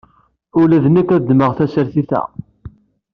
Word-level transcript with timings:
Ula 0.61 0.83
d 0.83 0.85
nekk 0.89 1.09
ad 1.11 1.21
ddmeɣ 1.23 1.51
tasertit-a. 1.57 2.21